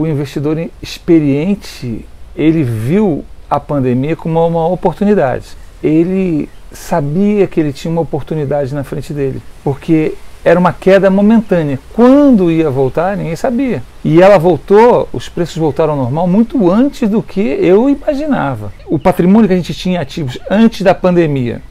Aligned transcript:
o 0.00 0.06
investidor 0.06 0.58
experiente 0.82 2.04
ele 2.36 2.62
viu 2.62 3.24
a 3.48 3.60
pandemia 3.60 4.16
como 4.16 4.46
uma 4.46 4.66
oportunidade. 4.66 5.46
Ele 5.82 6.48
sabia 6.72 7.46
que 7.46 7.60
ele 7.60 7.72
tinha 7.72 7.92
uma 7.92 8.00
oportunidade 8.00 8.74
na 8.74 8.82
frente 8.82 9.12
dele, 9.12 9.40
porque 9.62 10.14
era 10.44 10.58
uma 10.58 10.72
queda 10.72 11.08
momentânea. 11.10 11.78
Quando 11.92 12.50
ia 12.50 12.68
voltar, 12.68 13.16
ninguém 13.16 13.36
sabia. 13.36 13.82
E 14.04 14.20
ela 14.20 14.38
voltou, 14.38 15.08
os 15.12 15.28
preços 15.28 15.56
voltaram 15.56 15.92
ao 15.92 15.98
normal 15.98 16.26
muito 16.26 16.70
antes 16.70 17.08
do 17.08 17.22
que 17.22 17.40
eu 17.40 17.88
imaginava. 17.88 18.72
O 18.86 18.98
patrimônio 18.98 19.48
que 19.48 19.54
a 19.54 19.56
gente 19.56 19.72
tinha 19.72 20.00
ativos 20.00 20.38
antes 20.50 20.82
da 20.82 20.94
pandemia, 20.94 21.62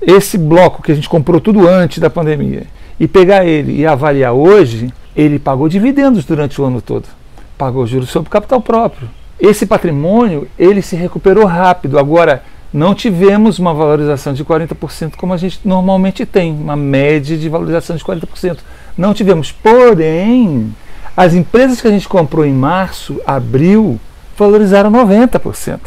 esse 0.00 0.38
bloco 0.38 0.82
que 0.82 0.90
a 0.90 0.94
gente 0.94 1.08
comprou 1.08 1.40
tudo 1.40 1.68
antes 1.68 1.98
da 1.98 2.08
pandemia, 2.08 2.64
e 2.98 3.06
pegar 3.06 3.44
ele 3.44 3.76
e 3.76 3.86
avaliar 3.86 4.32
hoje, 4.32 4.92
ele 5.14 5.38
pagou 5.38 5.68
dividendos 5.68 6.24
durante 6.24 6.60
o 6.60 6.64
ano 6.64 6.82
todo. 6.82 7.19
Pagou 7.60 7.86
juros 7.86 8.08
sobre 8.08 8.30
capital 8.30 8.58
próprio. 8.58 9.06
Esse 9.38 9.66
patrimônio, 9.66 10.48
ele 10.58 10.80
se 10.80 10.96
recuperou 10.96 11.44
rápido. 11.44 11.98
Agora, 11.98 12.42
não 12.72 12.94
tivemos 12.94 13.58
uma 13.58 13.74
valorização 13.74 14.32
de 14.32 14.42
40% 14.42 15.16
como 15.18 15.34
a 15.34 15.36
gente 15.36 15.60
normalmente 15.62 16.24
tem, 16.24 16.54
uma 16.54 16.74
média 16.74 17.36
de 17.36 17.50
valorização 17.50 17.96
de 17.96 18.02
40%. 18.02 18.60
Não 18.96 19.12
tivemos. 19.12 19.52
Porém, 19.52 20.74
as 21.14 21.34
empresas 21.34 21.82
que 21.82 21.86
a 21.86 21.90
gente 21.90 22.08
comprou 22.08 22.46
em 22.46 22.54
março, 22.54 23.20
abril, 23.26 24.00
valorizaram 24.38 24.90
90%. 24.90 25.80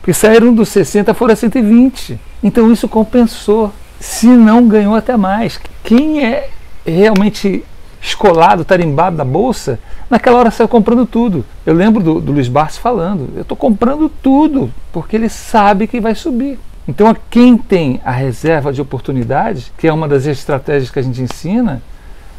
Porque 0.00 0.14
saíram 0.14 0.54
dos 0.54 0.70
60 0.70 1.12
foram 1.12 1.34
a 1.34 1.36
120. 1.36 2.18
Então 2.42 2.72
isso 2.72 2.88
compensou. 2.88 3.70
Se 4.00 4.28
não 4.28 4.66
ganhou 4.66 4.94
até 4.94 5.14
mais. 5.14 5.60
Quem 5.84 6.24
é 6.24 6.48
realmente 6.86 7.62
escolado, 8.00 8.64
tarimbado 8.64 9.16
da 9.16 9.24
bolsa, 9.24 9.78
naquela 10.08 10.38
hora 10.38 10.50
saiu 10.50 10.68
comprando 10.68 11.04
tudo. 11.06 11.44
Eu 11.66 11.74
lembro 11.74 12.02
do, 12.02 12.20
do 12.20 12.32
Luiz 12.32 12.48
Barsi 12.48 12.78
falando, 12.78 13.30
eu 13.34 13.42
estou 13.42 13.56
comprando 13.56 14.08
tudo, 14.08 14.70
porque 14.92 15.16
ele 15.16 15.28
sabe 15.28 15.86
que 15.86 16.00
vai 16.00 16.14
subir. 16.14 16.58
Então, 16.86 17.14
quem 17.28 17.58
tem 17.58 18.00
a 18.04 18.10
reserva 18.10 18.72
de 18.72 18.80
oportunidades, 18.80 19.70
que 19.76 19.86
é 19.86 19.92
uma 19.92 20.08
das 20.08 20.24
estratégias 20.24 20.90
que 20.90 20.98
a 20.98 21.02
gente 21.02 21.20
ensina, 21.20 21.82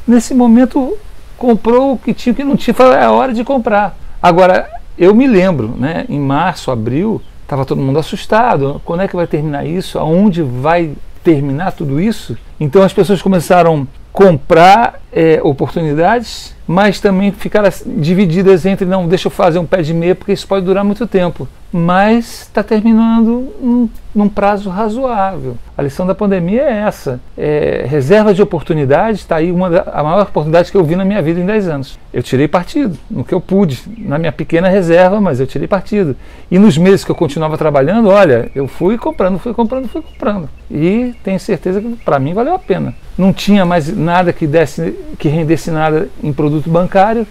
nesse 0.08 0.34
momento 0.34 0.98
comprou 1.38 1.94
o 1.94 1.98
que 1.98 2.14
tinha, 2.14 2.34
o 2.34 2.36
que 2.36 2.44
não 2.44 2.58
tinha, 2.58 2.74
foi 2.74 2.98
a 2.98 3.12
hora 3.12 3.32
de 3.32 3.44
comprar. 3.44 3.96
Agora, 4.22 4.68
eu 4.98 5.14
me 5.14 5.28
lembro, 5.28 5.76
né, 5.78 6.06
em 6.10 6.20
março, 6.20 6.72
abril, 6.72 7.22
estava 7.44 7.64
todo 7.64 7.82
mundo 7.82 8.00
assustado. 8.00 8.82
Quando 8.84 9.02
é 9.02 9.08
que 9.08 9.16
vai 9.16 9.28
terminar 9.28 9.66
isso? 9.66 9.98
Aonde 9.98 10.42
vai 10.42 10.94
terminar 11.24 11.72
tudo 11.72 12.02
isso? 12.02 12.38
Então 12.60 12.84
as 12.84 12.92
pessoas 12.92 13.22
começaram 13.22 13.88
comprar 14.12 15.00
é, 15.12 15.40
oportunidades, 15.44 16.56
mas 16.68 17.00
também 17.00 17.32
ficar 17.32 17.64
divididas 17.86 18.66
entre 18.66 18.86
não, 18.86 19.08
deixa 19.08 19.28
eu 19.28 19.32
fazer 19.32 19.60
um 19.60 19.66
pé 19.66 19.82
de 19.82 19.94
meia 19.94 20.16
porque 20.16 20.34
isso 20.34 20.48
pode 20.48 20.66
durar 20.66 20.84
muito 20.84 21.08
tempo 21.08 21.48
mas 21.72 22.42
está 22.42 22.64
terminando 22.64 23.54
num, 23.62 23.90
num, 24.14 24.28
prazo 24.28 24.70
razoável. 24.70 25.56
A 25.78 25.84
lição 25.84 26.06
da 26.06 26.16
pandemia 26.16 26.64
é 26.64 26.80
essa: 26.80 27.20
é, 27.38 27.86
reserva 27.88 28.34
de 28.34 28.42
oportunidades 28.42 29.22
está 29.22 29.36
aí 29.36 29.52
uma 29.52 29.70
da, 29.70 29.82
a 29.94 30.04
maior 30.04 30.24
oportunidade 30.24 30.72
que 30.72 30.78
eu 30.78 30.84
vi 30.84 30.96
na 30.96 31.06
minha 31.06 31.22
vida 31.22 31.40
em 31.40 31.46
10 31.46 31.68
anos. 31.68 32.00
Eu 32.12 32.24
tirei 32.24 32.48
partido 32.48 32.98
no 33.10 33.24
que 33.24 33.34
eu 33.34 33.40
pude, 33.40 33.84
na 34.00 34.18
minha 34.18 34.32
pequena 34.32 34.68
reserva, 34.68 35.22
mas 35.22 35.40
eu 35.40 35.46
tirei 35.46 35.68
partido. 35.68 36.16
E 36.50 36.58
nos 36.58 36.78
meses 36.78 37.06
que 37.06 37.12
eu 37.12 37.16
continuava 37.16 37.58
trabalhando, 37.58 38.10
olha, 38.10 38.50
eu 38.56 38.68
fui 38.68 38.98
comprando, 38.98 39.38
fui 39.38 39.54
comprando, 39.54 39.88
fui 39.88 40.02
comprando. 40.02 40.50
E 40.72 41.14
tenho 41.24 41.40
certeza 41.40 41.80
que 41.80 41.96
para 42.04 42.20
mim 42.20 42.34
valeu 42.34 42.56
a 42.56 42.60
pena. 42.60 42.96
Não 43.16 43.32
tinha 43.32 43.66
mais 43.66 43.96
nada 43.96 44.34
que 44.34 44.48
desse, 44.48 44.98
que 45.18 45.28
rendesse 45.30 45.72
nada 45.72 46.10
em 46.24 46.32
produto 46.32 46.70
bancário. 46.70 47.26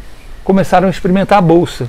Começaram 0.45 0.89
a 0.89 0.91
experimentar 0.91 1.39
a 1.39 1.43
bolsa 1.43 1.89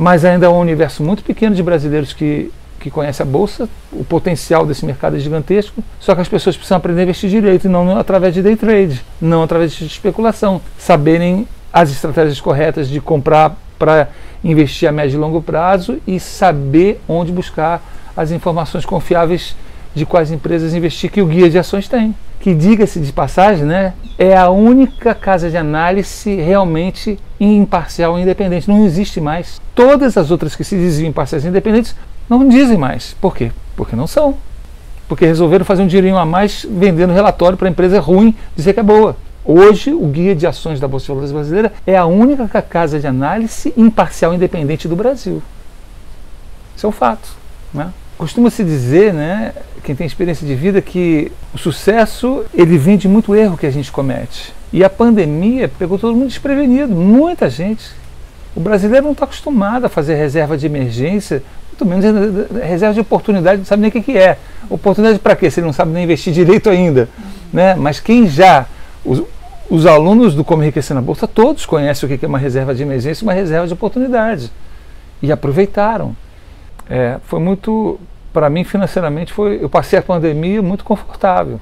mas 0.00 0.24
ainda 0.24 0.46
é 0.46 0.48
um 0.48 0.58
universo 0.58 1.02
muito 1.02 1.22
pequeno 1.22 1.54
de 1.54 1.62
brasileiros 1.62 2.14
que, 2.14 2.50
que 2.78 2.90
conhece 2.90 3.20
a 3.20 3.24
Bolsa, 3.24 3.68
o 3.92 4.02
potencial 4.02 4.64
desse 4.64 4.86
mercado 4.86 5.16
é 5.16 5.18
gigantesco, 5.18 5.84
só 5.98 6.14
que 6.14 6.22
as 6.22 6.28
pessoas 6.28 6.56
precisam 6.56 6.78
aprender 6.78 7.00
a 7.00 7.02
investir 7.04 7.28
direito, 7.28 7.68
não 7.68 7.98
através 7.98 8.32
de 8.32 8.42
day 8.42 8.56
trade, 8.56 9.04
não 9.20 9.42
através 9.42 9.72
de 9.72 9.84
especulação, 9.84 10.60
saberem 10.78 11.46
as 11.70 11.90
estratégias 11.90 12.40
corretas 12.40 12.88
de 12.88 12.98
comprar 12.98 13.56
para 13.78 14.08
investir 14.42 14.88
a 14.88 14.92
médio 14.92 15.18
e 15.18 15.20
longo 15.20 15.42
prazo 15.42 15.98
e 16.06 16.18
saber 16.18 16.98
onde 17.06 17.30
buscar 17.30 17.82
as 18.16 18.30
informações 18.30 18.86
confiáveis 18.86 19.54
de 19.94 20.06
quais 20.06 20.30
empresas 20.30 20.72
investir 20.72 21.10
que 21.10 21.20
o 21.20 21.26
guia 21.26 21.50
de 21.50 21.58
ações 21.58 21.88
tem. 21.88 22.14
Que 22.40 22.54
diga-se 22.54 22.98
de 22.98 23.12
passagem, 23.12 23.64
né, 23.64 23.92
é 24.18 24.36
a 24.36 24.50
única 24.50 25.14
casa 25.14 25.48
de 25.48 25.56
análise 25.56 26.34
realmente 26.36 27.18
imparcial 27.38 28.18
e 28.18 28.22
independente. 28.22 28.68
Não 28.68 28.84
existe 28.84 29.20
mais. 29.20 29.60
Todas 29.74 30.16
as 30.16 30.30
outras 30.30 30.56
que 30.56 30.64
se 30.64 30.76
diziam 30.76 31.08
imparciais 31.08 31.44
e 31.44 31.48
independentes 31.48 31.94
não 32.28 32.48
dizem 32.48 32.76
mais. 32.76 33.14
Por 33.20 33.36
quê? 33.36 33.52
Porque 33.76 33.94
não 33.94 34.06
são. 34.06 34.36
Porque 35.08 35.26
resolveram 35.26 35.64
fazer 35.64 35.82
um 35.82 35.86
dinheirinho 35.86 36.16
a 36.16 36.24
mais 36.24 36.66
vendendo 36.68 37.12
relatório 37.12 37.58
para 37.58 37.68
a 37.68 37.70
empresa 37.70 38.00
ruim 38.00 38.34
dizer 38.56 38.72
que 38.72 38.80
é 38.80 38.82
boa. 38.82 39.16
Hoje, 39.44 39.92
o 39.92 40.06
guia 40.06 40.34
de 40.34 40.46
ações 40.46 40.78
da 40.78 40.86
Bolsa 40.86 41.04
de 41.04 41.08
Valores 41.08 41.32
brasileira 41.32 41.72
é 41.86 41.96
a 41.96 42.04
única 42.04 42.62
casa 42.62 43.00
de 43.00 43.06
análise 43.06 43.72
imparcial 43.76 44.32
e 44.32 44.36
independente 44.36 44.86
do 44.86 44.94
Brasil. 44.94 45.42
Isso 46.76 46.86
é 46.86 46.88
um 46.88 46.92
fato. 46.92 47.28
Né? 47.72 47.90
Costuma-se 48.20 48.62
dizer, 48.62 49.14
né, 49.14 49.54
quem 49.82 49.94
tem 49.94 50.06
experiência 50.06 50.46
de 50.46 50.54
vida, 50.54 50.82
que 50.82 51.32
o 51.54 51.58
sucesso 51.58 52.44
ele 52.52 52.76
vem 52.76 52.98
de 52.98 53.08
muito 53.08 53.34
erro 53.34 53.56
que 53.56 53.64
a 53.64 53.70
gente 53.70 53.90
comete. 53.90 54.52
E 54.70 54.84
a 54.84 54.90
pandemia 54.90 55.70
pegou 55.78 55.98
todo 55.98 56.14
mundo 56.14 56.28
desprevenido, 56.28 56.94
muita 56.94 57.48
gente. 57.48 57.92
O 58.54 58.60
brasileiro 58.60 59.06
não 59.06 59.12
está 59.12 59.24
acostumado 59.24 59.86
a 59.86 59.88
fazer 59.88 60.16
reserva 60.16 60.58
de 60.58 60.66
emergência, 60.66 61.42
muito 61.68 61.86
menos 61.86 62.46
reserva 62.62 62.92
de 62.92 63.00
oportunidade, 63.00 63.60
não 63.60 63.64
sabe 63.64 63.80
nem 63.80 63.88
o 63.88 64.04
que, 64.04 64.18
é. 64.18 64.36
Oportunidade 64.68 65.18
para 65.18 65.34
quê? 65.34 65.50
Se 65.50 65.60
ele 65.60 65.68
não 65.68 65.72
sabe 65.72 65.90
nem 65.92 66.04
investir 66.04 66.30
direito 66.30 66.68
ainda. 66.68 67.08
Né? 67.50 67.74
Mas 67.74 68.00
quem 68.00 68.28
já. 68.28 68.66
Os, 69.02 69.22
os 69.70 69.86
alunos 69.86 70.34
do 70.34 70.44
Como 70.44 70.62
Enriquecer 70.62 70.94
na 70.94 71.00
Bolsa, 71.00 71.26
todos 71.26 71.64
conhecem 71.64 72.06
o 72.06 72.18
que 72.18 72.22
é 72.22 72.28
uma 72.28 72.36
reserva 72.36 72.74
de 72.74 72.82
emergência 72.82 73.24
e 73.24 73.26
uma 73.26 73.32
reserva 73.32 73.66
de 73.66 73.72
oportunidade. 73.72 74.52
E 75.22 75.32
aproveitaram. 75.32 76.14
É, 76.90 77.18
foi 77.24 77.38
muito, 77.38 78.00
para 78.32 78.50
mim 78.50 78.64
financeiramente, 78.64 79.32
foi, 79.32 79.62
eu 79.62 79.70
passei 79.70 79.98
a 79.98 80.02
pandemia 80.02 80.60
muito 80.60 80.84
confortável. 80.84 81.60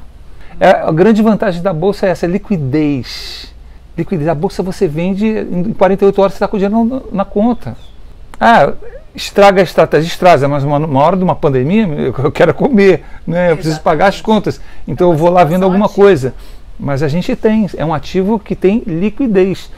É, 0.59 0.71
a 0.71 0.91
grande 0.91 1.23
vantagem 1.23 1.63
da 1.63 1.73
bolsa 1.73 2.07
é 2.07 2.11
essa, 2.11 2.25
é 2.25 2.29
liquidez. 2.29 3.55
Liquidez. 3.97 4.27
A 4.27 4.35
bolsa 4.35 4.63
você 4.63 4.89
vende 4.89 5.27
em 5.27 5.73
48 5.75 6.21
horas, 6.21 6.33
você 6.33 6.37
está 6.37 6.49
com 6.49 6.57
o 6.57 6.59
dinheiro 6.59 6.85
na, 6.85 7.19
na 7.19 7.25
conta. 7.25 7.77
Ah, 8.41 8.73
estraga 9.15 9.61
a 9.61 9.65
estratégia, 9.65 10.09
estraga, 10.09 10.49
mas 10.49 10.65
uma, 10.65 10.79
uma 10.79 11.01
hora 11.01 11.17
de 11.17 11.25
uma 11.25 11.35
pandemia 11.35 11.87
eu 11.87 12.33
quero 12.33 12.55
comer, 12.55 13.05
né? 13.27 13.51
eu 13.51 13.57
preciso 13.57 13.81
pagar 13.81 14.07
as 14.07 14.21
contas, 14.21 14.61
então 14.87 15.11
eu 15.11 15.17
vou 15.17 15.29
lá 15.29 15.45
vendo 15.45 15.65
alguma 15.65 15.89
coisa. 15.89 16.35
Mas 16.79 17.03
a 17.03 17.09
gente 17.09 17.35
tem, 17.35 17.69
é 17.77 17.85
um 17.85 17.93
ativo 17.93 18.39
que 18.39 18.55
tem 18.55 18.83
liquidez. 18.87 19.69